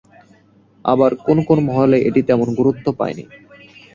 আবার 0.85 1.11
কোন 1.25 1.37
কোন 1.43 1.57
মহলে 1.65 1.97
এটি 1.99 2.21
তেমন 2.21 2.47
গুরুত্ব 2.55 2.85
পায়নি। 2.99 3.25